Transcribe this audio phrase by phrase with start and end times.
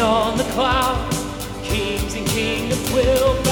[0.00, 1.10] On the cloud,
[1.64, 3.47] kings and kingdoms will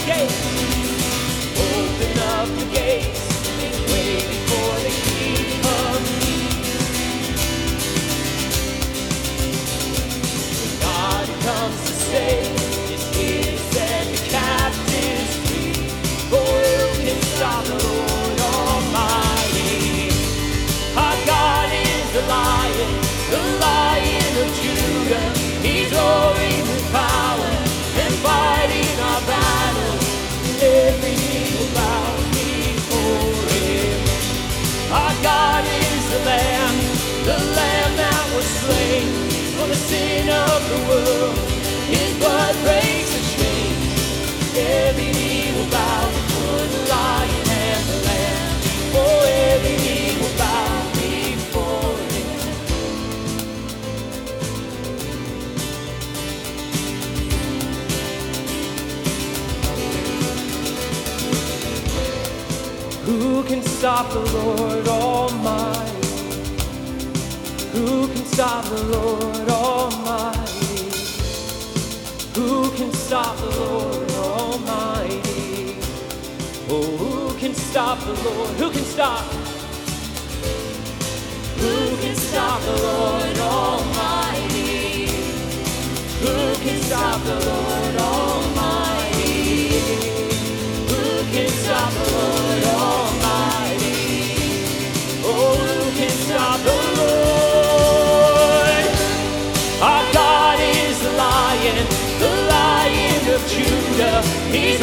[0.00, 0.40] the gates.
[1.56, 3.22] Open up the gates.
[3.56, 5.36] Make way before the King
[10.80, 12.65] God comes to save
[63.06, 66.05] Who can stop the Lord Almighty?
[67.76, 70.88] Who can stop the Lord Almighty?
[72.34, 75.76] Who can stop the Lord Almighty?
[76.70, 78.50] Oh, who can stop the Lord?
[78.56, 79.24] Who can stop?
[81.60, 82.85] Who can stop the Lord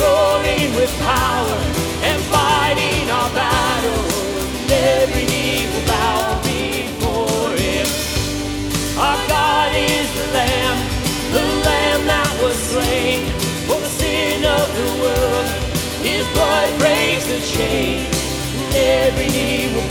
[0.03, 1.59] He's roaring with power
[2.03, 4.13] and fighting our battles.
[4.69, 7.87] Every knee will bow before him.
[8.99, 10.77] Our God is the Lamb,
[11.31, 13.31] the Lamb that was slain
[13.67, 15.47] for the sin of the world.
[16.03, 18.11] His blood breaks the chains.
[18.75, 19.87] Every knee will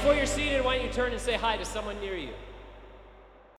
[0.00, 2.30] Before you're seated, why don't you turn and say hi to someone near you?